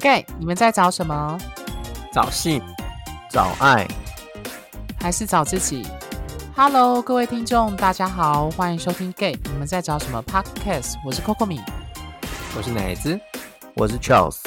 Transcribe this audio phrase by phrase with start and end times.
[0.00, 1.38] gay，你们在找什么？
[2.10, 2.62] 找性，
[3.30, 3.86] 找爱，
[4.98, 5.86] 还是找自己
[6.56, 10.94] ？Hello，各位听众，大家好，欢迎收听 gay，你们在找什么 Podcast？
[11.04, 11.60] 我是 Coco 米，
[12.56, 13.20] 我是奶子，
[13.74, 14.38] 我是 Charles。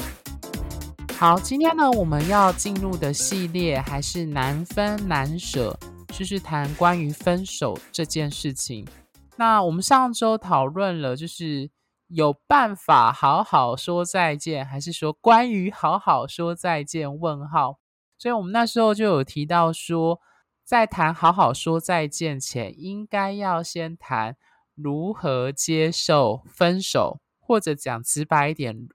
[1.19, 5.77] 好，今天呢，我们要进入的系列还是难分难舍，
[6.07, 8.87] 就是谈关于分手这件事情。
[9.35, 11.69] 那我们上周讨论了，就是
[12.13, 17.19] 有办法好好说再见，还是说关于好好说再见？
[17.19, 17.79] 问号。
[18.19, 20.19] 所以我们那时候就有提到说，
[20.63, 24.37] 在谈好好说再见前，应该要先谈
[24.75, 28.87] 如何接受分手，或者讲直白一点，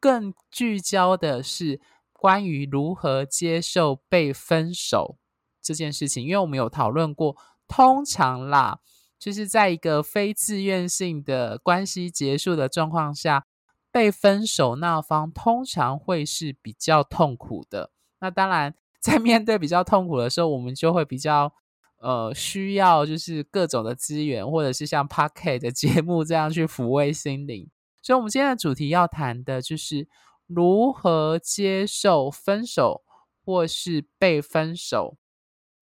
[0.00, 1.80] 更聚焦的是
[2.12, 5.16] 关于如何接受被分手
[5.62, 6.24] 这件事情。
[6.24, 7.36] 因为我们有讨论过，
[7.68, 8.80] 通常啦。
[9.18, 13.46] 就是在一个非自愿性的关系结束的状况下，
[13.90, 17.90] 被分手那方通常会是比较痛苦的。
[18.20, 21.54] 那当然，在面对比较痛苦的时候，我们就会比较
[21.98, 27.70] 呃需要就是各种的资源，或者是像 p a r k e t 的节目这样去抚慰心灵。
[28.02, 30.06] 所以，我们今天的主题要谈的就是
[30.46, 33.02] 如何接受分手
[33.44, 35.16] 或是被分手。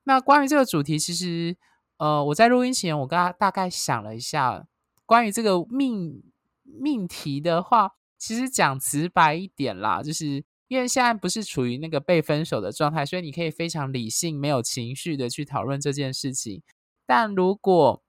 [0.04, 1.56] 那关于这个主题，其实。
[2.02, 4.66] 呃，我在录音前，我刚大概想了一下，
[5.06, 6.20] 关于这个命
[6.64, 16.60] 命题的话，其实讲直白一点啦，就是因为现在不是处于那个被分手的状态，所以你可以非常理性、没有情绪的去讨论这件事情。
[17.06, 18.02] 但如果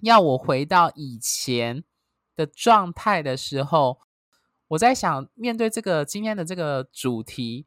[0.00, 1.84] 要我回到以前
[2.34, 3.98] 的状态的时候，
[4.68, 7.66] 我在想，面对这个今天的这个主题。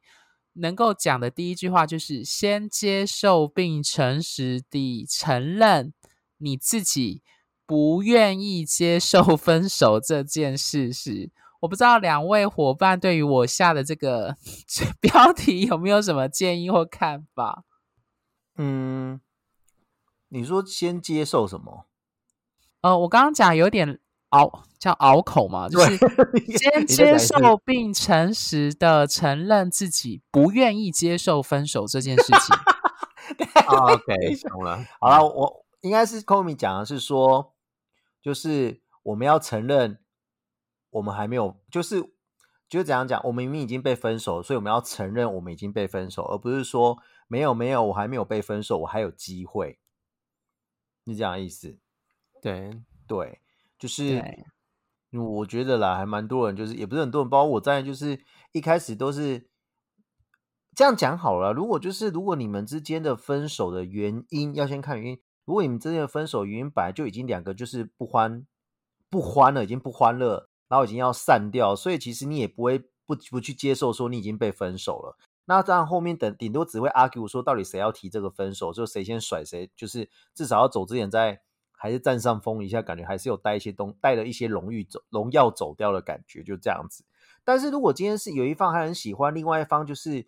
[0.60, 5.92] 能够讲的第一句话就是先接受并诚实地承认
[6.38, 7.22] 你自己
[7.66, 10.92] 不愿意接受分手这件事。
[10.92, 14.36] 是我不知道两位伙伴对于我下的这个
[15.00, 17.64] 标题有没有什么建议或看法？
[18.56, 19.20] 嗯，
[20.28, 21.86] 你说先接受什么？
[22.80, 24.00] 呃，我刚刚讲有点。
[24.30, 25.96] 拗叫拗口嘛，就是
[26.56, 32.56] 先接受并诚实的承认自己不愿意接受分手这件事情。
[33.68, 34.14] OK，
[34.48, 34.84] 懂了。
[35.00, 37.54] 好了，我应该是 Komi 讲的是说，
[38.22, 39.98] 就是我们要承认
[40.90, 42.00] 我们还没有，就是
[42.68, 49.78] 就是怎样讲，我们明明已经被分手，所以我们要承认我们已经被分手，而不是说没有没有，我还没有被分手，我还有机会。
[51.04, 51.78] 是这样意思？
[52.40, 52.70] 对
[53.06, 53.40] 对。
[53.78, 54.20] 就是，
[55.10, 58.20] 我觉得啦，还蛮多人，就是也不是很多人，包括我在，就是
[58.52, 59.48] 一开始都是
[60.76, 61.54] 这样讲好了。
[61.54, 68.46] 如果就是如果你们之间的分手的原因要先看原因，如果你们之间的分手原因本来就已经两个就是不欢
[69.08, 75.16] 不欢了，已经不欢乐，然后已经要散掉，所以其实你也不会不不去接受说你已经被分手了。
[75.46, 81.40] 那这样后面等顶多只会 argue 说到底谁要提这个分手，就谁先甩谁，就是至少要走之前再。
[81.80, 87.04] 还是占上风一下，感觉还是有带一些东，带了一些荣誉走荣耀走掉的感觉，就这样子。
[87.44, 90.26] 但是如果今天是有一方还很喜欢，另外一方就是，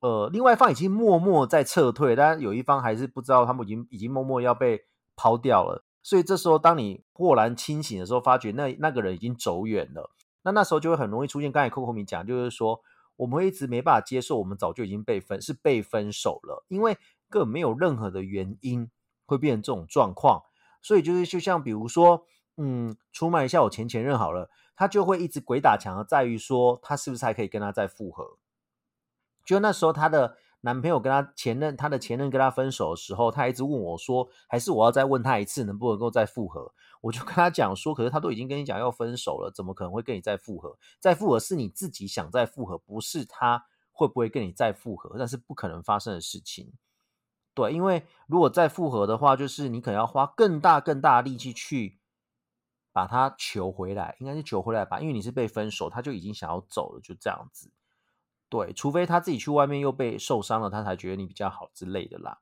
[0.00, 4.84] 呃，另外一方已经默默在撤退，但是有一方还是不知道他们已经已经默默要被
[5.16, 5.84] 抛掉了。
[6.00, 10.10] 所以这时候，当你豁然清醒的时候，发觉那那个人已经走远了，
[10.42, 12.80] 那那时候就会很容易出现刚才 Coco 米讲，就是说
[13.16, 16.96] 我们会一直没办法接受，我们早就已经被分，是被分手了，因为
[17.28, 18.88] 根本没有任何的原因
[19.26, 20.44] 会变成这种状况。
[20.82, 28.38] 所以就是，就像比如说，嗯，出卖一下我前前任好了，他就会一直鬼打墙，在于说他是不是还可以跟他再复合。
[29.44, 36.72] 就那时候，她的男朋友跟他前任，他的前任跟他分手的时候，他一直问我说，还是我要再问他一次，能不能够再复合？
[37.00, 40.76] 我就跟他讲说，可是他都已经跟你讲要分手了，怎么可能会跟你再复合？
[40.98, 45.14] 再复合是你自己想再复合，不是他会不会跟你再复合？
[45.16, 46.72] 那是不可能发生的事情。
[47.58, 51.98] 对，因为如果再复合的话，就是你可能要花更大更大的力气去
[52.92, 55.00] 把他求回来，应该是求回来吧？
[55.00, 57.72] 因为你是被分手，他就已经想要走了，就这样子。
[58.48, 62.38] 对，除非他自己去外面又被受伤了，他才觉得你比较好之类的啦。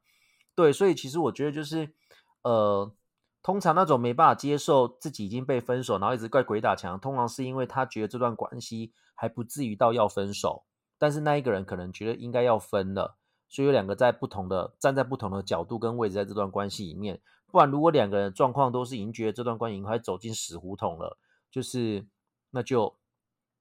[0.55, 1.94] 对，所以其实我觉得就是，
[2.43, 2.94] 呃，
[3.43, 10.67] 通常那种没办法接受自己已经被分手，然后一直怪鬼打墙，通常是因为他觉得这段关系还不至于到要分手，
[10.99, 13.15] 但是那一个人可能觉得应该要分了。
[13.48, 21.16] 所以有两个在不同的站在不同的角度跟位置，在这段关系里面，不然如果两个人状况都是已经觉得这段关系快走进死胡同了，
[21.50, 22.06] 就是
[22.50, 22.96] 那就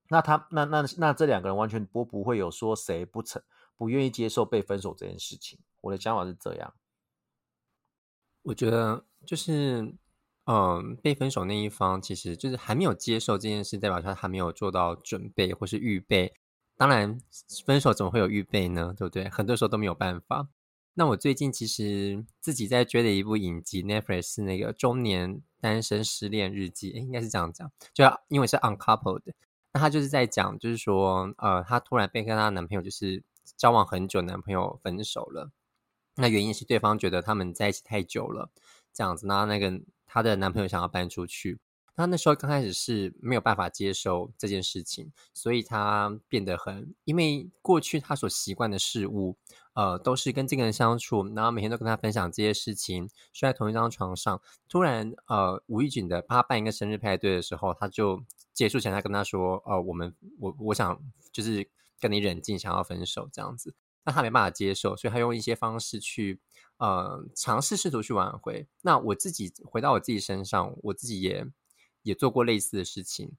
[0.09, 3.41] 那他那那那这两个人完全不不会有说谁不成
[3.77, 5.59] 不愿意接受被分手这件事情。
[5.81, 6.73] 我的想法是这样，
[8.43, 9.95] 我觉得就是
[10.45, 16.33] 嗯，被分手那一方其实就是还没有接受这件事，代表他还没有做到准备或是预备。
[16.77, 17.19] 当然，
[17.65, 18.93] 分手怎么会有预备呢？
[18.97, 19.29] 对不对？
[19.29, 20.49] 很多时候都没有办法。
[20.93, 29.21] 那我最近其实自己在追的一部影集，Netflix 是那个《中年单身失恋日记》，应该是这样讲，就因为是 uncoupled，
[29.73, 33.23] 那他就是在讲，就是说，呃，她突然被跟她男朋友就是
[33.57, 35.51] 交往很久男朋友分手了，
[36.15, 38.49] 那原因是对方觉得他们在一起太久了，
[38.93, 41.59] 这样子，那那个她的男朋友想要搬出去。
[41.95, 49.37] 他那时候刚开始是没有办法接受这件事情，所以他变得很，因为过去他所习惯的事物，
[49.75, 54.41] 呃，都是跟这个人相处，然后每天都跟他分享这些事情，睡在同一张床上。
[54.67, 61.01] 突然，呃，无意景的帮他办一个生日派对的时候，他就结束前，他跟他说：“呃，我们，我我想
[61.31, 61.69] 就是
[62.01, 66.41] 跟你冷静，想要分手这样子。”那他没办法接受，所以他用一些方式去，
[66.77, 68.67] 呃，尝试试图去挽回。
[68.81, 71.47] 那我自己回到我自己身上，我自己也。
[72.05, 73.35] 也做过类似的事情。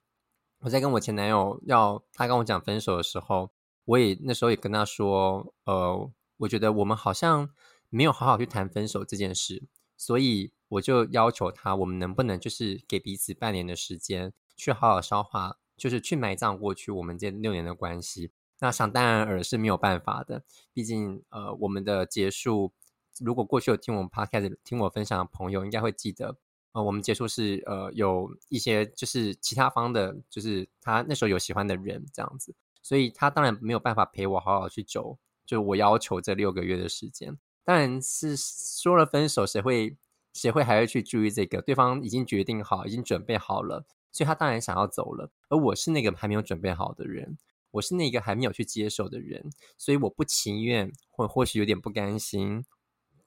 [0.61, 3.51] 我在跟我前男友要他跟我讲分手的时候，
[3.85, 7.49] 我也那时候也跟他说，呃，我觉得我们好像
[7.89, 9.63] 没有好好去谈分手这件事，
[9.97, 18.33] 所以我就要求他，我们能不能就是给彼此半年的时间，去好好消化，就是去埋葬过去我们这六年的关系。
[18.59, 20.43] 那想当然尔是没有办法的，
[20.73, 22.73] 毕竟呃，我们的结束，
[23.21, 26.39] 如果过去有听我们 podcast 听我分享的朋友，应该会记得。
[26.77, 39.97] 呃，我们结束是呃有一些就是其他方的，就是他那时候有喜欢的人这样子，所以他当然没有办法陪我好好去走，就我要求这六个月的时间，当然是说了分手，谁会
[40.35, 41.63] 谁会还会去注意这个？
[41.63, 47.39] 对方已经决定好，已经准备好了，所以他当然想要走了，而我是那个还没有准备好的人，
[47.71, 52.67] 我是那个还没有去接受的人，所以我不情愿，或或许有点不甘心。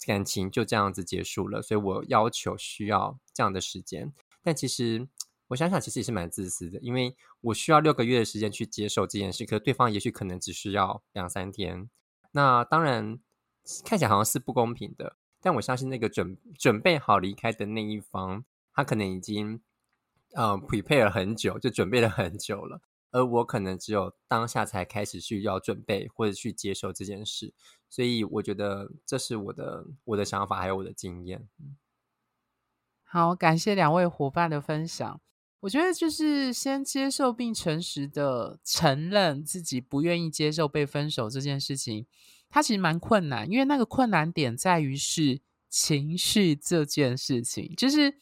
[0.05, 4.13] 感情就这样子结束了，所以我要求需要这样的时间。
[4.41, 5.07] 但其实
[5.47, 11.89] 我想想，其实也是蛮自私的，因为我需要六个月的时间去接受这件事，可是对方也许可能只需要两三天。
[12.31, 13.19] 那当然
[13.83, 19.61] 看起来好像是不公平的，但我相信那个准准备好离开的那一方，他可能已经
[20.33, 22.81] 呃 prepare 了很久，就准备了很久了。
[23.11, 27.55] 而我可能只有当下才开始去要准备或者去接受这件事，
[27.89, 31.47] 所以我觉得这是我的我的想法还有我的经验。
[33.03, 35.19] 好，感谢两位伙伴的分享。
[35.61, 42.05] 我觉得就是先接受并诚实的承认自己不愿意接受被分手这件事情，
[42.49, 48.19] 它其实蛮困难，因为那个困难点在于是情绪这件事情，就是。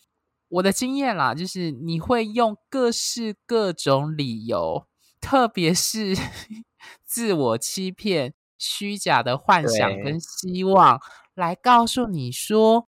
[0.50, 4.88] 我的经验啦，就是你会用各式各种理由，
[5.20, 6.16] 特别是
[7.04, 11.00] 自我欺骗、虚假的幻想跟希望，
[11.36, 12.88] 来告诉你说，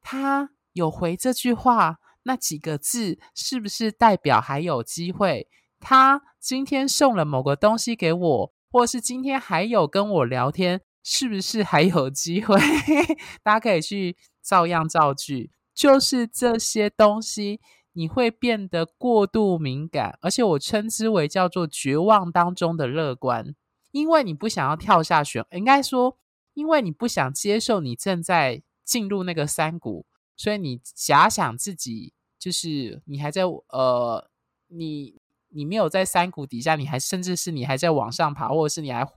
[0.00, 5.48] 他有回这句话，那几个字是不是代表还有机会？
[5.80, 12.56] 他今天送了某个东西给我，或是今天还有跟我聊天，是不是还有机会？
[13.42, 15.50] 大家可以去照样造句。
[15.74, 17.60] 就是这些东西，
[17.94, 23.54] 你会变得过度敏感，而且我称之为叫做绝望当中的乐观，
[23.92, 26.18] 因为你不想要跳下去，应该说，
[26.54, 30.04] 因为你不想接受你正在进入那个山谷，
[30.36, 34.28] 所以你假想自己就是你还在呃，
[34.66, 39.08] 你你没有在山谷底下，你还甚至是你还在往上爬，或者是你还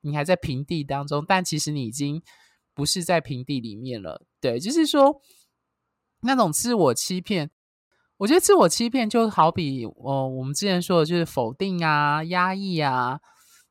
[0.00, 2.22] 你还在平地当中，但其实你已经
[2.72, 5.20] 不是在平地里面了，对，就是说。
[6.20, 7.50] 那种自我欺骗，
[8.16, 13.20] 我觉得自我欺骗就好比，哦，我们之前说的就是否定啊、压抑啊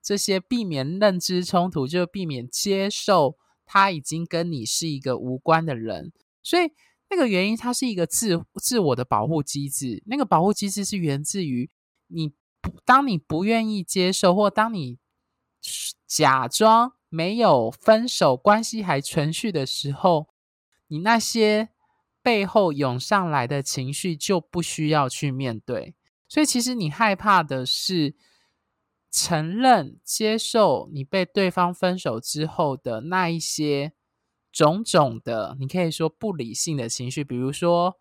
[0.06, 6.14] 这些，避免认知冲突，就避免接受他已经跟你是一个无关的人。
[6.44, 6.72] 所以
[7.10, 10.04] 那个原因，它是一个自自我的保护机制。
[10.06, 11.72] 那个保护机制是源自于
[12.08, 12.32] 你，
[12.86, 15.00] 当你不愿意接受，或当你
[16.06, 20.28] 假装没有分手关系还存续的时候，
[20.88, 21.70] 你那些。
[22.26, 25.94] 背后涌上来的情绪就不需要去面对，
[26.28, 28.16] 所以其实你害怕的是
[29.16, 33.94] 承认、接受你被对方分手之后的那一些
[34.52, 37.96] 种种的，你可以说不理性的情绪，比如说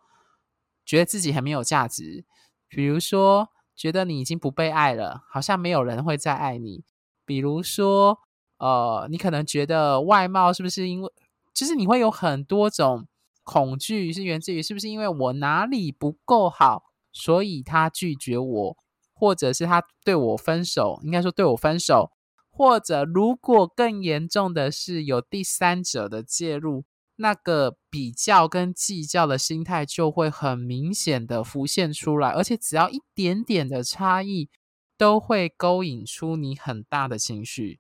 [0.85, 2.25] 觉得自己很没有价值，
[2.69, 6.83] 比如说觉得你已经不被爱了，好像没有人会再爱你，
[7.25, 8.19] 比如说
[8.59, 11.13] 呃，你可能觉得外貌是不是因为，
[11.55, 13.07] 就是你会有很多种。
[13.47, 18.77] 恐惧是源自于是不是因为我哪里不够好，所以他拒绝我，
[19.15, 21.01] 或者是他对我分手？
[21.03, 22.11] 应该说对我分手，
[22.51, 26.85] 或者如果更严重的是有第三者的介入，
[27.17, 34.51] 那个比较跟计较的心态就会很明显的浮现出来，而且只要一点点的差异，
[34.99, 37.79] 都会勾引出你很大的情绪。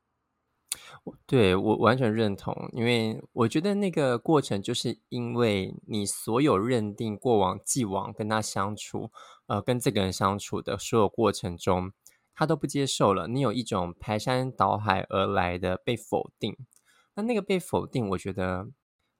[1.26, 9.10] 对我完全认同，因为我觉得那个过程，就是因为你所有认定过往、既往跟他相处，
[9.46, 11.92] 呃，跟这个人相处的所有过程中，
[12.34, 16.56] 他都不接受了，你有一种排山倒海而来的被否定。
[17.14, 18.68] 那那个被否定，我觉得，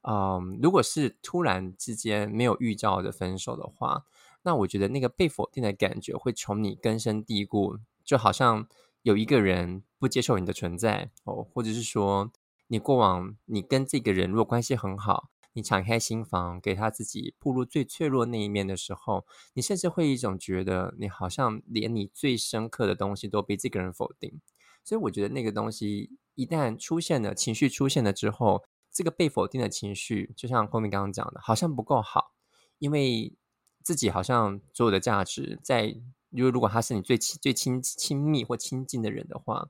[0.08, 4.04] 嗯，如果是突然之间没有预兆的分手的话，
[4.42, 8.66] 那我觉得那个被否定的感觉会从你根深蒂固，就好像。
[9.04, 12.32] 有一个人不接受你的存在哦，或者是说
[12.68, 24.40] 你过往你跟这个人如果关系很好，你敞开心房给他自己步入最脆弱那一面的时候，你甚至会一种觉得你好像连你最深刻的东西都被这个人否定。
[24.82, 32.32] 所以我觉得那个东西一旦出现了，情绪出现了之后，这个被否定的情绪，就像公明刚刚讲的，好像不够好，
[32.78, 33.37] 因为
[33.82, 36.00] 自己好像所有的价值在。
[36.34, 39.68] 因为如果他是你最亲、最亲亲密或亲近的人的话，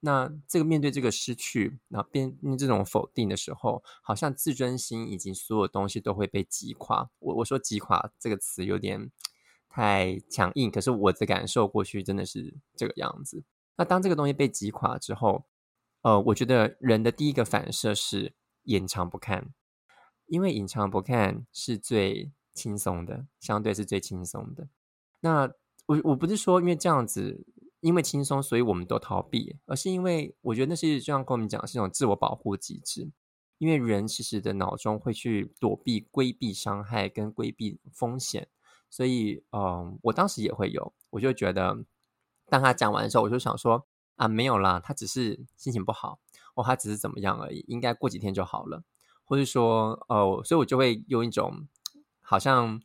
[0.00, 7.10] 那这个面对这个失去，然后变这种否定的时候，好像自尊心以及所有东西都会被击垮。
[7.18, 9.10] 我我说击垮这个词有点
[9.68, 13.44] 太强硬，可是我的感受过去真的是这个样子。
[13.76, 15.44] 那当这个东西被击垮之后，
[16.02, 18.32] 呃，我觉得人的第一个反射是
[18.64, 19.52] 隐藏不看，
[20.26, 24.68] 因为隐藏不看是最轻松的，相对是最轻松的。
[25.20, 25.52] 那
[25.90, 27.44] 我我不是说因为这样子，
[27.80, 33.10] 因为轻松，所以我们都逃避，而是因为我觉得那是就像跟我们讲是一种自我保护机制。
[33.58, 38.48] 因为人其实的脑中会去躲避、规避伤害跟规避风险，
[38.88, 41.84] 所以嗯，我当时也会有，我就觉得
[42.48, 46.20] 当他讲完的时候，我就想说啊，没有啦，他只是心情不好，
[46.54, 48.84] 或他只是怎么样而已，应该过几天就好了，
[49.24, 51.66] 或者说哦，所以我就会用一种
[52.20, 52.80] 好像。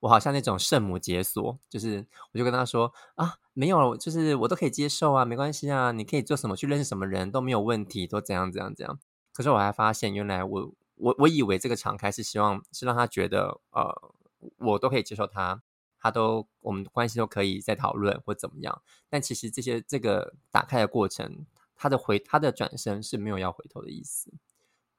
[0.00, 8.98] 我好像那种圣母解锁，就是我就跟他说啊，没有，就是我都可以接受啊，没关系啊，你可以做什么，去认识什么人都没有问题，都怎样怎样怎样。
[9.32, 14.12] 可是我还发现，原来我我我以为这个敞开是希望是让他觉得呃，
[14.58, 15.62] 我都可以接受他，
[15.98, 18.82] 他都我们关系都可以再讨论或怎么样。
[19.08, 24.32] 但其实这些这个打开的过程，他的回他的转身是没有要回头的意思，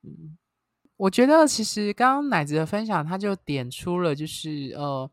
[0.04, 0.38] 嗯。
[1.02, 5.10] 我觉得其实刚刚奶子的分享，他就点出了，就是呃，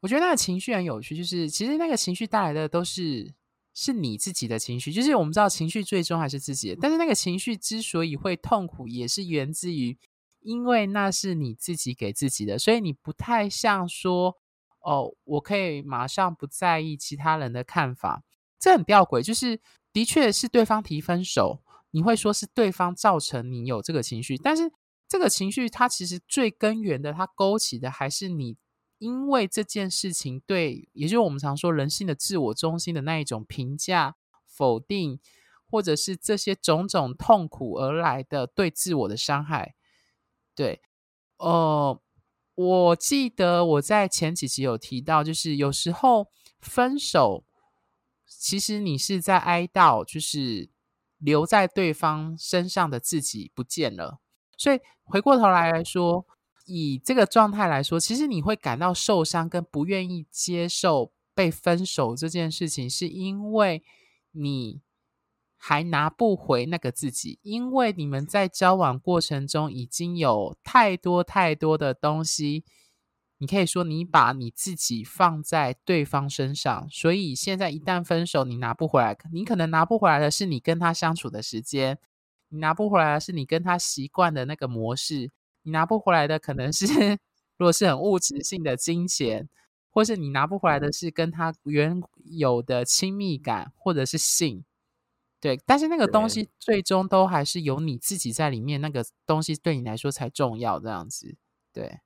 [0.00, 3.32] 我觉得那个情绪很有趣，就是其实那个情绪带来的都是
[3.72, 9.96] 是你自己的情绪，就是我们知道情绪最终还是自己的，但是那个情绪之所以会痛苦，也是源自于
[10.40, 14.36] 因为那是你自己给自己的，所以你不太像说
[14.80, 18.22] 哦，我可以马上不在意其他人的看法，
[18.60, 19.58] 这很吊诡，就是
[19.90, 21.62] 的确是对方提分手，
[21.92, 24.70] 你会说是对方造成你有这个情绪，但是。
[25.14, 28.56] 这个情绪，它其实最根源的，它勾起的还是你
[28.98, 35.20] 因为这件事情对，也就是我们常说人性的自我中心的那一种评价、否定，
[35.70, 39.76] 或者是这些种种痛苦而来的对自我的伤害。
[40.52, 40.82] 对，
[41.36, 42.02] 呃，
[42.56, 47.44] 我记得我在前几集有提到，就是有时候分手，
[48.26, 50.68] 其实你是在哀悼，就是
[51.18, 54.18] 留在对方身上的自己不见了。
[54.56, 56.26] 所以回过头来来说，
[56.66, 63.82] 以这个状态来说，其实你会感到受伤跟不愿意接受被分手这件事情，是因为
[64.32, 64.80] 你
[65.56, 72.64] 还拿不回那个自己，因为你们在交往过程中已经有太多太多的东西，
[73.38, 81.98] 你可以说你把你自己放在对方身上，所以现在一旦分手，你拿不回来，你可能拿不回来的是你跟他相处的时间。
[82.54, 85.32] 你拿不回来的是你跟他习惯的那个模式，
[85.62, 86.86] 你拿不回来的可能是，
[87.58, 89.48] 如果是很物质性的金钱，
[89.90, 94.64] 或是你拿不回来的是跟他原有的亲密感，或者是性，
[95.40, 95.60] 对。
[95.66, 101.34] 但是那个东西最终都还是有你自己在里面，那个东西对你来说才重要，这样子。
[101.72, 101.98] 对，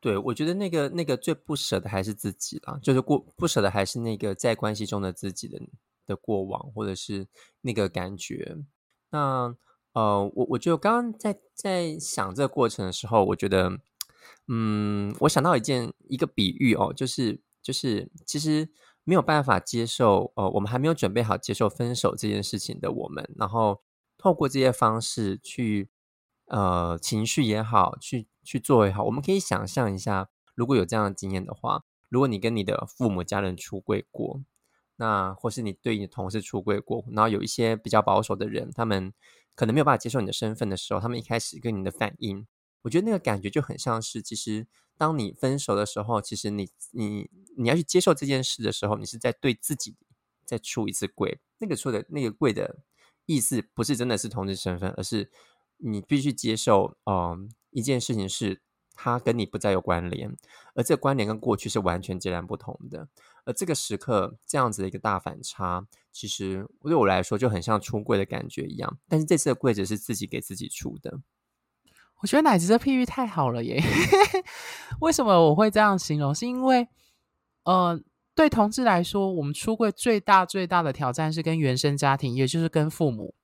[0.00, 5.62] 对我觉得那个那个最不舍的还是自己啦，就是过不舍的还是那个在关系中的自己的
[6.06, 7.28] 的过往，或者是
[7.60, 8.56] 那个感觉。
[9.10, 9.54] 那
[9.92, 13.72] 呃，我我就刚刚在在想这个过程的时候，我觉得，
[14.46, 18.70] 嗯，我想到一件一个比喻哦，就是就是其实
[19.02, 23.82] 没有办法接受，呃，我们还没有准备好接受分手这件事情的我们，然后
[24.16, 25.90] 透过这些方式去，
[26.46, 34.42] 呃，情绪也好，去去做也好，我们可以想象一下，如果有这样的经验的话，如果你跟你的父母家人出柜过。
[35.00, 39.14] 那或是你对你的同事出柜过，然后有一些比较保守的人，他们
[39.54, 42.46] 可能没有办法接受你的身份的时候，他们一开始跟你的反应，
[42.82, 44.66] 我觉得那个感觉就很像是，其实
[44.98, 49.96] 当你分手的时候，其实你你你要去接受这件事的时候，你是在对自己
[50.44, 51.40] 再出一次柜。
[51.56, 52.80] 那个出的那个柜的
[53.24, 55.30] 意思，不是真的是同志身份，而是
[55.78, 58.60] 你必须接受，嗯，一件事情是
[58.94, 60.36] 它跟你不再有关联，
[60.74, 63.08] 而这个关联跟过去是完全截然不同的。
[63.44, 68.98] 而这个时刻这样子的一个大反差，其实对我来说就很像出柜的感觉一样。
[69.08, 71.20] 但是这次的柜子是自己给自己出的。
[72.22, 73.82] 我觉得奶子这譬喻太好了耶！
[75.00, 76.34] 为什么我会这样形容？
[76.34, 76.86] 是因为，
[77.64, 77.98] 呃，
[78.34, 83.34] 对同志来说，我们出柜最大最大的挑战是跟原生家庭，也就是跟父母。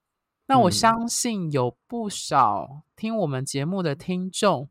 [0.47, 4.69] 那我相信有不少听我们节目的听众，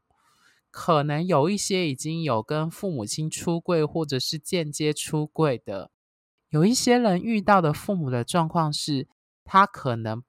[0.76, 5.90] 可能有一些已经有跟父母亲出柜，或者是间接出柜的。
[6.50, 9.08] 有一些人遇到的父母的状况是，
[9.46, 10.22] 他可能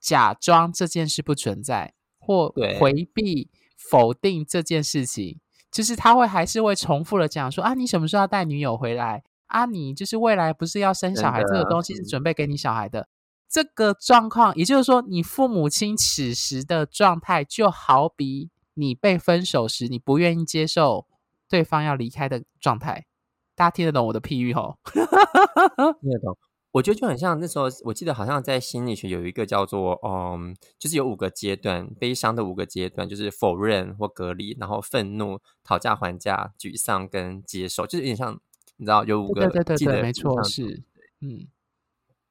[0.00, 1.92] 假装这件事不存在。
[2.24, 5.40] 或回避、否定这件事情，
[5.72, 9.24] 就是他会还是会重复的讲说啊，你什么时候要带女友回来？
[9.46, 11.42] 啊，你就是未来不是要生小孩？
[11.42, 13.08] 这个东西是准备给你小孩的。
[13.50, 21.06] 这个状况，也就是说，你父母亲此时的状态，就好比你被分手时，你不愿意接受
[21.48, 23.06] 对方要离开的状态。
[23.54, 24.78] 大家听得懂我的譬喻吼？
[26.00, 26.36] 听得懂。
[26.72, 38.40] 我觉得就很像那时候，我记得好像在心理学有一个叫做嗯，就是有五个阶段，悲伤的五个阶段，就是否认或隔离，然后愤怒、讨价还价、沮丧跟接受，就是有点像
[38.78, 40.82] 你知道有五个，对对对对，没错是，
[41.20, 41.46] 嗯，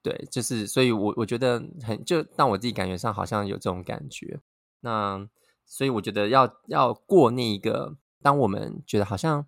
[0.02, 4.40] 对，就是所以，我我觉得很就让我自己感觉上好像有这种感觉。
[4.80, 5.24] 那
[5.72, 9.48] 所以我觉得要要过那一个，当我们觉得好像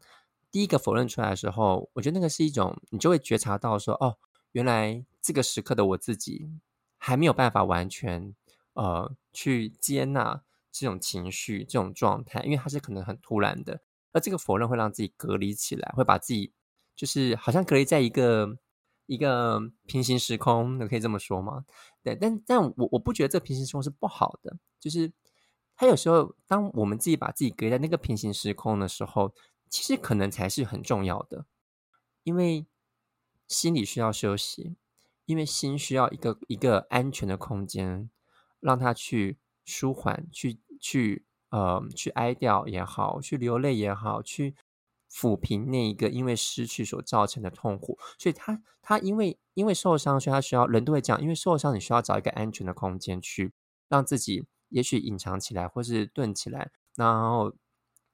[0.50, 4.16] 第一个否认出来的时候，我觉得那个是一种，你就会觉察到说哦。
[4.54, 6.48] 原来这个时刻的我自己
[6.98, 8.34] 还没有办法完全
[8.74, 13.82] 呃去接纳这种情绪、这种状态，因为它是可能很突然的，
[14.14, 16.54] 而这个否认会让自己隔离起来，会把自己
[16.96, 18.58] 就是好像隔离在一个
[19.08, 21.66] 一个平行时空，你可以这么说吗？
[22.02, 25.12] 对，但但我我不觉得这平行时空是不好的，就是
[25.84, 29.34] 他有时候当我们自己把自己隔在那个平行时空的时候，
[29.70, 31.46] 其实可能才是很重要的，
[32.24, 32.66] 因为。
[33.46, 34.78] 心理需要休息，
[35.26, 38.10] 因为心需要一个一个安全的空间，
[38.62, 44.56] 让他去舒缓，去去呃去哀悼也好，去流泪也好，去
[45.12, 48.00] 抚平那一个因为失去所造成的痛苦。
[48.18, 53.54] 所以，他他因为因为受伤，所以他需要人都会讲，因为受伤，你需要找一个安全的空间去
[53.90, 57.54] 让自己，也许隐藏起来，或是钝起来，然后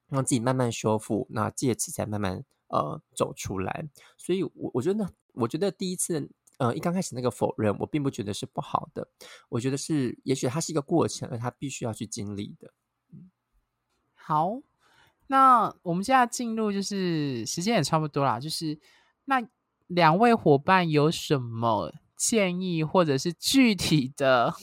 [0.09, 3.89] 让自己慢慢修复，那借此再慢慢呃走出来。
[4.15, 5.09] 所以，我我觉得。
[5.33, 9.07] 我觉得第一次，呃，一刚开始那个否认，我并不觉得是不好的。
[9.47, 12.73] 我觉得是，也许它是一个过程，而他必须要去经历的。
[14.15, 14.59] 好，
[15.27, 18.37] 那我们现在进入，就是时间也差不多啦。
[18.37, 18.77] 就是
[19.25, 19.41] 那
[19.87, 24.53] 两位伙伴有什么建议，或者是具体的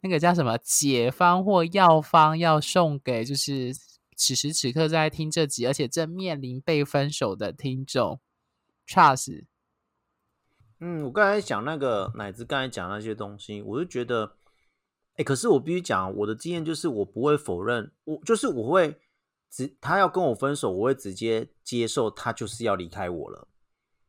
[0.00, 3.74] 那个叫什么解方或药方，要送给就是
[4.16, 8.20] 此时此刻在听这集，而且正面临被分手的听众
[8.86, 9.44] ，Trust。
[10.80, 14.36] 嗯，我刚才讲那个奶子刚才讲那些东西，我就觉得，
[15.16, 18.96] 哎，可是我必须讲，我的经验就是我不会否认，我就是我会
[19.50, 23.48] 直他要跟我分手，我会直接接受他就是要离开我了，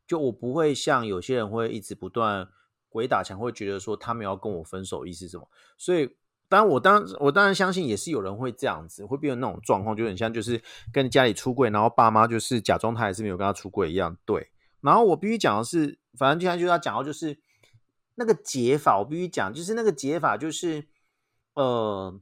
[0.06, 2.48] 就我不会像有些人会一直不断
[2.90, 5.48] 鬼打墙，会觉得说他们要跟我分手意思什么，
[5.78, 6.08] 所以
[6.48, 14.50] 当然我当我当然相信也是有人会这样子，会变成那种状况，就很像就是跟家里出柜，然后爸妈就是假装他还是没有跟他出柜一样，对。
[14.82, 17.38] 然后我必须讲的是，反正接下来就要讲到就是
[18.16, 18.98] 那个解法。
[18.98, 20.88] 我必须讲，就是那个解法，就是
[21.54, 22.18] 呃，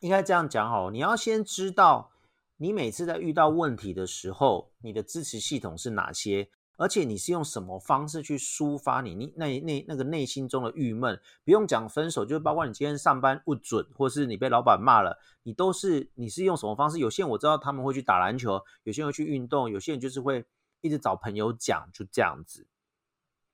[0.00, 0.90] 应该这样讲好。
[0.90, 2.10] 你要先知道，
[2.56, 11.20] 你每次在遇到问题的时候，你的支持系统是哪些，而且你是用什么方式去抒发你你那那那个内心中的郁闷。
[11.44, 16.98] 不用讲分手，就是包括你今天上班不准，或是你被老板骂了，你都是你是用什么方式？
[16.98, 20.44] 有些人我知道他们会去打篮球，有些人会去运动，有些人就是会。
[20.82, 22.68] 一直找朋友讲，就这样子，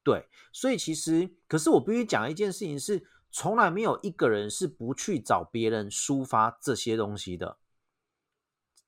[0.03, 7.57] 对，所以其实，可是我必须讲一件事情是，从来没有一个人是不去找别人抒发这些东西的，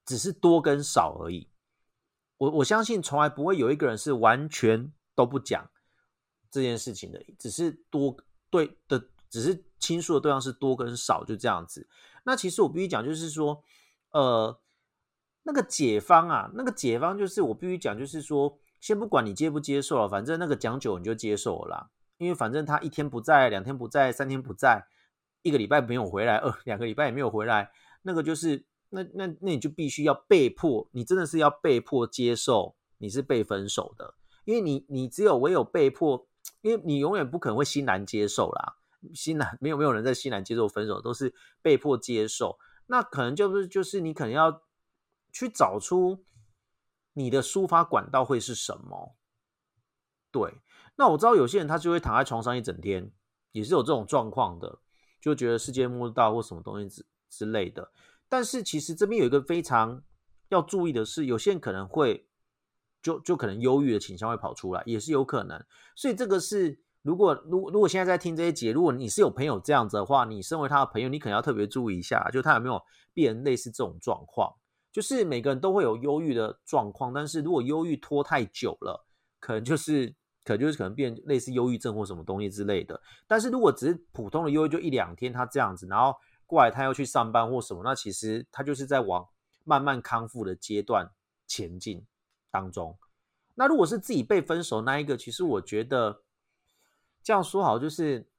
[0.05, 1.49] 只是多跟少而已。
[2.45, 5.71] 我我相信，从来不会有一个人是完全都不讲
[6.51, 8.17] 这件事情的，只是多
[8.51, 11.89] 对的，只是倾诉的对象是多跟少，就这样子。
[12.25, 13.63] 那其实我必须讲，就是说，
[14.11, 14.61] 呃。
[15.47, 21.91] 那个解方啊，那个解方就是我必须讲，就是说，先不管你接不接受了，反正那个讲久你就接受了啦。
[22.17, 24.87] 因为反正他一天不在，两天不在，三天不在，
[25.43, 36.29] 一个礼拜没有回来，呃两个礼拜也没有回来，那个就是那那那你就必须要被迫，你真的是要被迫接受你是被分手的，因为你你只有唯有被迫
[36.63, 38.77] 因为你永远不可能会欣然接受啦，
[39.13, 42.59] 欣然没有没有人在欣然接受分手，都是被迫接受。
[42.87, 44.63] 那可能就是就是你可能要
[45.33, 46.25] 去找出
[47.15, 49.17] 你的抒发管道会是什么。
[50.31, 50.55] 对，
[50.97, 53.11] 那我知道有些人他就会躺在床上一整天，
[53.53, 54.81] 也是有这种状况的，
[55.21, 57.91] 就觉得世界末日到或什么东西之之类的。
[58.35, 60.03] 但是其实这边有一个非常
[60.49, 62.27] 要注意的是，有些人可能会。
[63.05, 65.63] 就就可能忧郁的倾向会跑出来，也是有可能。
[65.95, 72.81] 所以这个是，如果如如果现在在听这些节，如果你是有朋友这样子的话，你身为他的朋友，你可能要特别注意一下，就他有没有
[73.13, 74.51] 变类似这种状况。
[74.91, 79.07] 就是每个人都会有忧郁的状况，但是如果忧郁拖太久了，
[79.39, 80.07] 可能就是
[80.43, 82.99] 可能就是可能变类似忧郁症或什么东西之类的。
[83.27, 89.29] 但是如果只是普通的忧郁，就一两天他这样子，然后过来他要去上班或什么，那其实他就是在往
[89.65, 91.11] 慢慢康复的阶段
[91.47, 92.07] 前进。
[92.51, 92.97] 当中，
[93.57, 96.23] 那如果是自己被分手那一个，其实我觉得
[97.21, 98.31] 这样说好，就是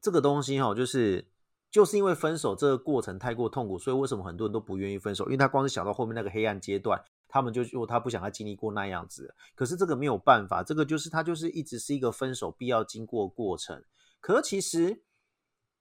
[0.00, 1.30] 这个东西哈，就是
[1.70, 5.26] 就是因为分手这个过程太过痛苦，所以为什么很多人都不愿意分手？
[5.26, 13.84] 因为他光是想到后面那个黑暗阶段，他们就如果他不想他经历过那样子，可是这个没有办法，这个就是他就是一直是一个分手必要经过过程。
[14.20, 15.04] 可是其实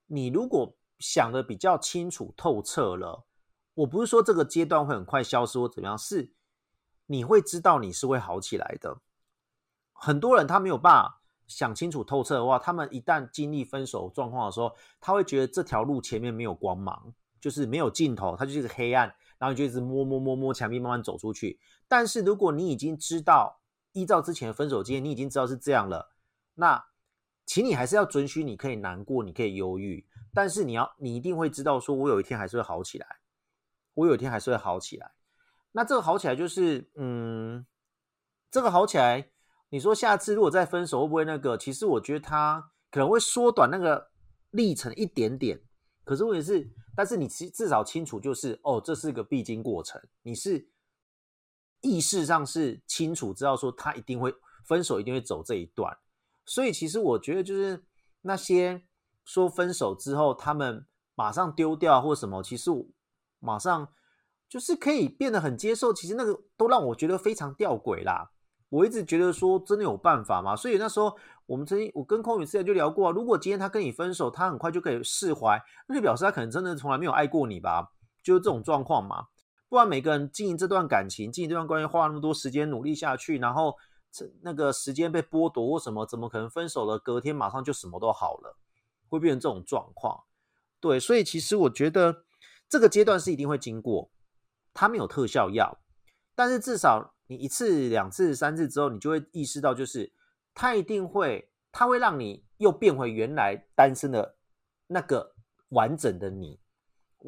[0.07, 3.25] 你如果想的比较清楚透彻了，
[3.73, 6.33] 我不是说这个阶段会很快消失或怎么样，是。
[7.11, 9.01] 你会知道你是会好起来的。
[9.93, 21.59] 很多人他没有办法想清楚透彻的话，他们一旦经历分手状况的时候，他会觉得这条路前面没有光芒，就是没有尽头，它就是一个黑暗，然后就一直摸摸摸摸墙壁，慢慢走出去。
[21.87, 23.59] 但是如果你已经知道，
[23.93, 26.11] 依照之前的分手经验，你已经知道是这样了，
[26.53, 26.85] 那
[27.47, 30.05] 请你还是要准许你可以难过，你可以忧郁，
[30.39, 33.05] 但是你要你一定会知道，说我有一天还是会好起来，
[33.93, 35.11] 我有一天还是会好起来。
[35.73, 37.65] 那这个好起来就是，嗯，
[38.49, 39.31] 这个好起来，
[39.67, 41.57] 你说下次如果再分手会不会那个？
[41.57, 44.11] 其实我觉得他可能会缩短那个
[44.51, 45.61] 历程一点点。
[46.05, 50.01] 可是问题是，但是你至至少清楚就是，哦，这是个必经过程。
[50.21, 50.69] 你是
[51.81, 54.33] 意识上是清楚知道说他一定会
[54.65, 55.97] 分手，一定会走这一段。
[56.45, 57.83] 所以其实我觉得就是
[58.21, 58.81] 那些
[59.29, 62.71] 说分手之后他们马上丢掉或什么，其实
[63.39, 63.87] 马上。
[64.49, 68.31] 就是可以变得很接受，其实那个都让我觉得非常吊诡啦。
[68.69, 70.55] 我一直觉得说真的有办法吗？
[70.55, 71.15] 所以那时候
[71.45, 77.91] 我们曾经我跟空宇之前就聊过啊，如果今天他跟你分手，他很快就可以释怀，那就表示他可能真的从来没有爱过你吧？
[78.23, 79.27] 就是这种状况嘛。
[79.69, 83.75] 不然每个人经营这段感情、经营这段关系，花那么多时间努力下去，然后
[84.11, 88.57] 这那个时间被剥夺或什么，怎么可能分手了隔天马上就什么都好了？
[89.09, 90.23] 会变成这种状况？
[90.79, 92.23] 对，所以其实我觉得
[92.69, 94.11] 这个阶段是一定会经过。
[94.71, 95.79] 它没有特效药，
[96.35, 100.13] 但是至少你一次、两次、三次之后，你就会意识到，就是
[100.53, 104.37] 它一定会，它会让你又变回原来单身的
[104.87, 105.35] 那个
[105.69, 106.59] 完整的你，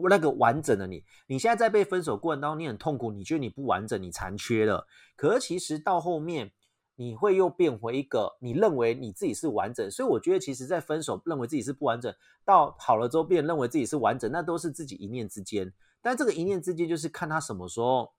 [0.10, 1.04] 那个完整的你。
[1.28, 4.88] 你现在在被分手过程当中，你很痛苦，你觉得你不完整，你残缺了。
[5.18, 6.54] 可是其实到后面，
[7.02, 9.90] 你会又变回一个你认为你自己是完整。
[9.90, 12.14] 所以我觉得，其实，在分手认为自己是不完整，
[12.46, 15.74] 到好了之后变认为自己是完整，那都是自己一念之间。
[16.00, 18.14] 但这个一念之间，就是看他什么时候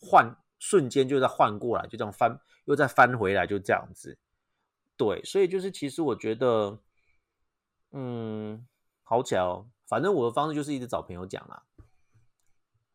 [0.00, 4.18] 换，瞬间就再换过来，就这样翻，又再翻回来，就这样子。
[4.96, 6.80] 对，所以就是其实我觉得，
[7.92, 8.66] 嗯，
[9.04, 11.62] 好巧，哦反正我的方式就是一直找朋友讲啦。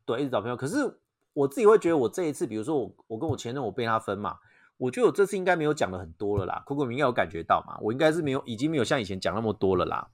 [0.03, 0.57] 对，一直找朋友。
[0.57, 0.99] 可是
[1.31, 4.37] 我自己会觉得，我这一次，比如说我我跟我前任我被他分嘛，
[4.81, 6.63] 我觉得我这次应该没有讲的很多了啦。
[6.65, 10.07] Coco 应该有感觉到嘛，我应该是没有，已经没有像以前讲那么多了啦。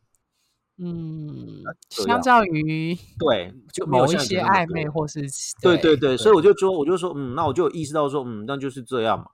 [0.77, 5.21] 嗯，相较于对，就某一些暧昧或是
[5.61, 9.27] 对对对，所以我就说，我就说，嗯，那我就有意识到说，嗯，那就是这样嘛。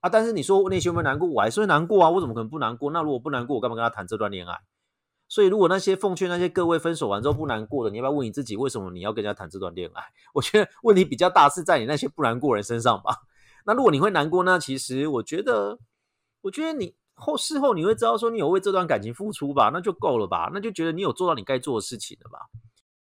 [0.00, 2.90] 啊，但是你说内心会难过，我还是会难过啊，我怎么可能不难过？
[2.90, 4.58] 那如果不难过，我干嘛跟他谈这段恋爱？
[5.28, 10.02] 所以，如果那些奉劝那些各位分手完之后不难过的，你要不要问你自己，为什么你要跟人家谈这段恋爱？
[10.34, 13.14] 我觉得问题比较大是在你那些不难过人身上吧。
[13.64, 14.58] 那如果你会难过呢？
[14.58, 15.78] 其实我觉得，
[16.42, 16.94] 我觉得你。
[17.16, 22.40] 后事后你会知道说你有为这段感情付出吧，那就够了吧，那就觉得你有做到你该做的事情了吧。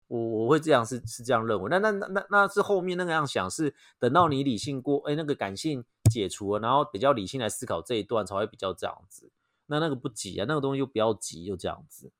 [0.07, 9.31] 我我会这样是是这样认为，那那那那那是后面那个样想是等到你理性过，哎，那个感性解除了，然后比较理性来思考这一段才会比较这样子。
[9.67, 12.11] 那那个不急啊，那个东西就不要急，就这样子。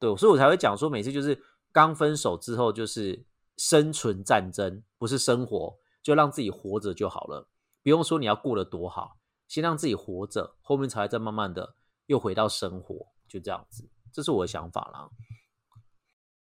[0.00, 3.24] 对，所以我才会讲说，每次就是刚分手之后就是
[3.56, 7.48] 生存战争，不是生活，就让自己活着就好了，
[7.82, 9.18] 不用说你要过得多好。
[9.48, 11.74] 先让自己活着，后面才再慢慢的
[12.06, 15.08] 又回到生活，就这样子，这是我的想法啦。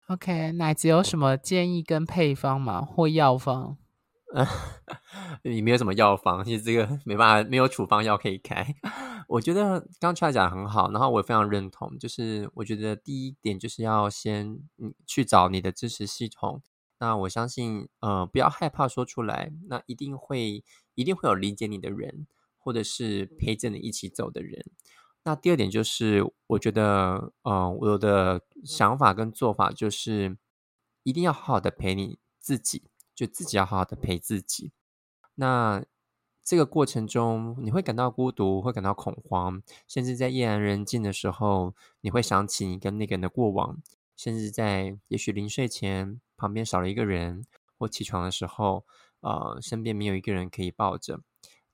[0.09, 2.81] OK，奶子有什么建议跟配方吗？
[2.83, 3.77] 或药方？
[5.45, 8.75] 你没有什么药方，其实这个没办法，没有处方药可以开。
[9.29, 14.59] 我觉得刚出来讲很好，然后我非常认同，就是我觉得第一点就是要先
[15.07, 16.63] 去找你的支持系统。
[16.99, 22.27] 那我相信，呃，不要害怕说出来，那一定会一定会有理解你的人，
[22.59, 24.65] 或者是陪着你一起走的人。
[25.25, 30.37] 那第二点就是，我觉得，呃，我的想法跟做法就是，
[31.03, 34.71] 一定要好好的陪你自己，就自己要好好的陪自己。
[35.37, 35.85] 那
[36.45, 43.79] 这个过程中，你会感到孤独，会感到恐慌，甚至在夜阑人静的时候，你会想起你跟那个人的过往，
[44.17, 47.45] 甚至在也许临睡前旁边少了一个人，
[47.79, 48.85] 或起床的时候，
[49.21, 51.21] 呃，身边没有一个人可以抱着，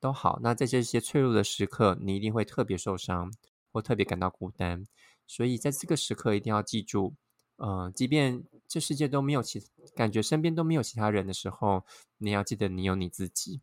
[0.01, 0.39] 都好。
[0.43, 3.33] 那在这些脆弱的时刻，你一定会特别受伤，
[3.73, 4.87] 或特别感到孤单。
[5.27, 7.15] 所以在这个时刻，一定要记住，
[7.57, 9.63] 呃，即便这世界都没有其
[9.95, 11.85] 感觉，身边都没有其他人的时候，
[12.19, 13.61] 你要记得你有你自己。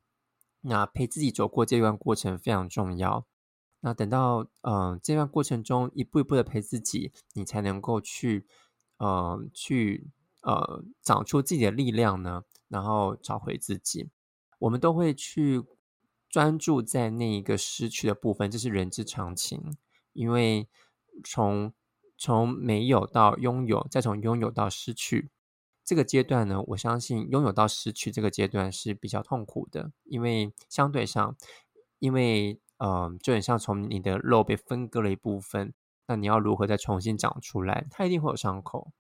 [0.62, 3.26] 那陪自己走过这段过程非常重要。
[3.80, 8.46] 那等到嗯这段过程中一步一步的陪自己，你才能够去
[8.98, 10.08] 呃去
[10.42, 14.10] 呃长出自己的力量呢，然后找回自己。
[14.60, 15.64] 我们都会去
[16.30, 19.78] 专注在那一个失去的部分，这是人之常情。
[20.14, 20.68] 因为
[21.24, 21.74] 从
[22.18, 25.30] 从没有到拥有，再从拥有到失去。
[25.86, 31.38] 这个阶段呢，我相信拥有到失去这个阶段是比较痛苦的，因为相对上，
[32.00, 35.74] 因为呃，就很像从你的肉被分割了一部分，
[36.08, 37.86] 那你要如何再重新长出来？
[37.92, 38.92] 它一定会有伤口，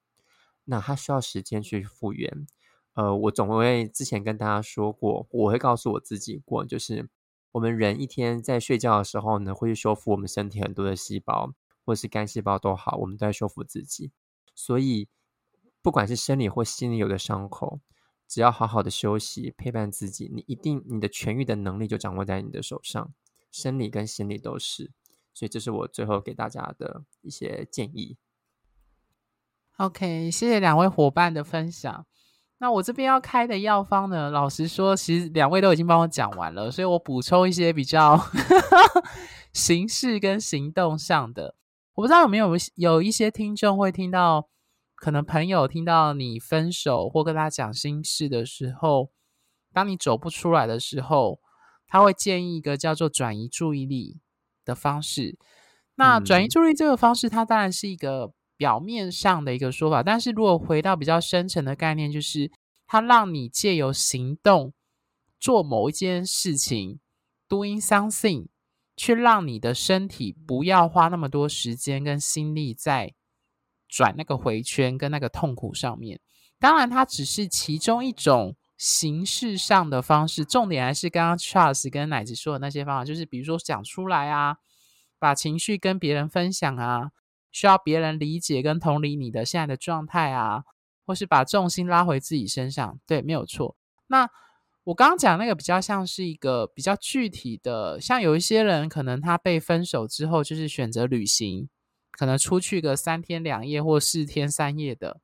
[0.65, 2.45] 那它需要时间去复原。
[2.93, 7.09] 呃，我总会之前跟大家说过，我会告诉我自己过，就是
[7.53, 14.11] 我们人一天在睡觉的时候呢，会去修复我们身体很多的细胞，或是干细胞都好，我们都在修复自己，
[14.53, 15.07] 所以。
[15.79, 17.79] 不管是生理或心理有的伤口，
[18.27, 23.13] 只要好好的休息，陪伴自己，你一定你的痊愈的能力就掌握在你的手上，
[23.51, 24.91] 生理跟心理都是。
[25.37, 28.17] 所以这是我最后给大家的一些建议。
[29.77, 32.05] OK，谢谢两位伙伴的分享。
[32.57, 38.19] 那我这边要开的药方呢，老实说，其实两位都已经帮我讲完了，所以我补充一些比较
[39.53, 41.55] 形式跟行动上的。
[41.93, 44.49] 我不知道有没有有一些听众会听到。
[44.99, 49.11] 可能朋友听到你分手或跟他讲心事的时候，
[49.71, 51.39] 当你走不出来的时候，
[51.85, 54.17] 他会建议一个叫做转移注意力
[54.67, 55.35] 的方式。
[55.95, 62.51] 那转移注意力这个方式，它当然是一个表面上的一个说法，但是如果回到比较深层的概念，就是
[62.85, 64.73] 它让你借由行动
[65.39, 66.99] 做某一件事情
[67.49, 68.47] ，doing something，
[68.95, 73.13] 去让你的身体不要花那么多时间跟心力在。
[73.89, 76.19] 转那个回圈跟那个痛苦上面，
[76.59, 84.57] 当然它只是其中一种形式上的方式，重点还是刚刚 Charles 跟奶子说的那些方法，就是比如说讲出来啊，
[85.17, 87.11] 把情绪跟别人分享啊，
[87.51, 90.63] 需要别人理解跟同理你的现在的状态啊，
[91.05, 93.75] 或是把重心拉回自己身上，对，没有错。
[94.07, 94.29] 那
[94.83, 101.69] 我刚刚讲那个比较像是一个比较具体的，像有一些人可能他被分手之后，就是选择旅行。
[102.09, 105.19] 可能出去个三天两夜或四天三夜的，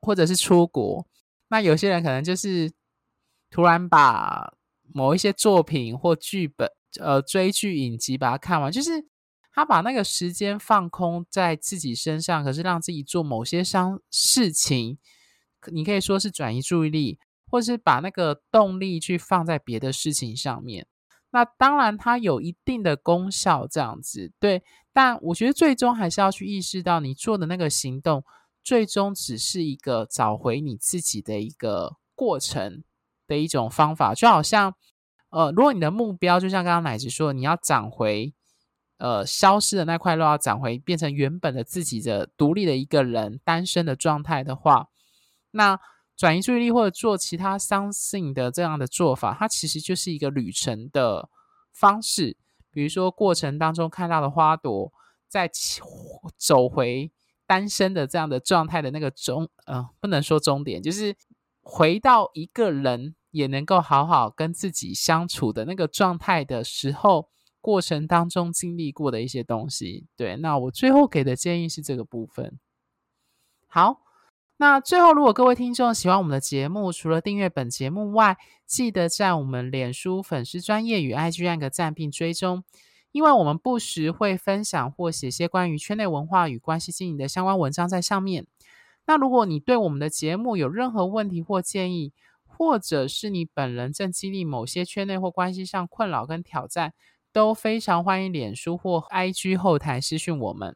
[0.00, 1.06] 或者是出国。
[1.48, 2.72] 那有些人可能就是
[3.52, 4.54] 突然把
[4.94, 9.06] 某一些作品或剧本，呃，追剧影集把它看完，就是
[9.52, 14.98] 他把那个时间放空在自己身上，可是让自己做某些伤事情。
[15.70, 20.86] 你可以说是转移注意力，或是把那个动力去放在别的事情上面。
[21.30, 24.62] 那当然，它有一定的功效，这样子对。
[24.94, 28.24] 但我觉得最终还是要去意识到，你做的那个行动，
[28.64, 32.82] 最终只是一个找回你自己的一个过程
[33.26, 34.14] 的一种方法。
[34.14, 34.74] 就好像，
[35.30, 38.32] 呃，如果你的目标就像刚刚奶子说，你要长回，
[38.98, 44.88] 呃，消失的那块肉，要长回变成原本的自己的独立的一个人单身的状态的话，
[45.50, 45.78] 那
[46.16, 51.28] 转移注意力或者做其他 something 的这样的做法，它其实就是一个旅程的
[51.72, 52.36] 方式。
[52.70, 54.92] 比如说，过程当中看到的花朵，
[55.28, 55.50] 在
[56.38, 57.10] 走回
[57.46, 61.14] 单身的这样的状态的那个终，呃，不能说终点，就是
[61.62, 70.06] 回到一个人也能够好好跟自己相处的那个状态的时候，过程当中经历过的一些东西。
[70.16, 72.58] 对，那我最后给的建议是这个部分。
[73.66, 74.02] 好。
[74.58, 82.62] 那最后，如果各位听众喜欢我们的节目，除了订阅本节目外，记得在我们脸书粉丝专业与 IG 按个赞并追踪，
[83.10, 88.46] 因为我们不时会分享或写些关于圈内文化与关系经营的相关文章在上面。
[89.12, 92.14] 那如果你对我们的节目有任何问题或建议，
[92.46, 96.94] 或者是你本人正经历某些圈内或关系上困扰跟挑战，
[97.30, 100.74] 都非常欢迎脸书或 IG 后台私讯我们，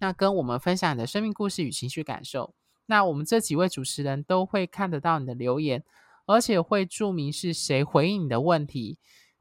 [0.00, 2.52] 那跟我们分享你的生命故事与情绪感受。
[2.84, 5.82] 那我们这几位主持人都会看得到你的留言，
[6.26, 8.98] 而且会注明是谁回应你的问题。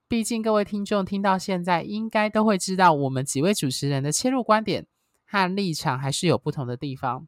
[0.08, 4.88] 毕竟各位听众听到现在，应该都会知道我们几位主持人的切入观点
[5.26, 7.28] 和立场还是有不同的地方。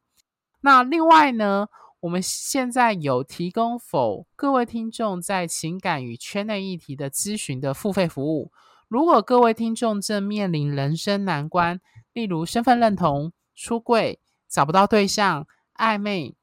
[0.62, 1.68] 那另外呢，
[2.00, 8.52] 我们现在有提供否各位听众在情感与圈内议题的咨询的付费服务。
[8.88, 11.80] 如果各位听众正面临人生难关，
[12.14, 14.20] 例如身份认同、出柜、
[14.50, 15.48] 找不到对象。
[15.80, 16.36] 暧昧、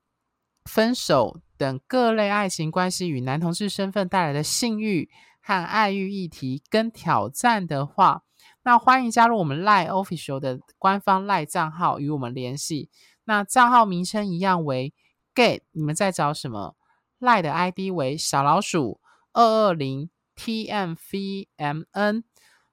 [0.65, 5.11] 分手等各类爱情关系与男同志身份带来的性欲
[5.43, 8.23] 和爱欲议题跟挑战的话，
[8.63, 12.89] 那欢迎加入我们赖 official 的官方赖账号与我们联系。
[13.27, 14.93] 那账号名称一样为
[15.35, 16.75] gay，你们在找什么？
[17.19, 19.01] 赖的 ID 为小老鼠
[19.35, 22.23] 二二零 tmvmn，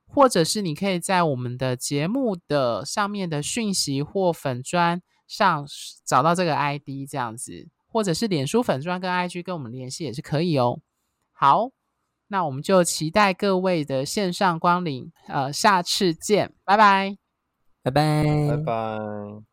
[0.08, 5.02] 或者是你可以在我们的节目的上面的讯息或粉砖。
[5.26, 5.66] 上
[6.06, 10.80] 找到这个 ID 这样子，或者是脸书粉砖跟 IG 跟我们联系也是可以哦。
[11.32, 11.72] 好，
[12.28, 17.18] 那我们就期待各位的线上光临，呃，下次见，拜拜，
[17.82, 19.53] 拜拜，拜拜。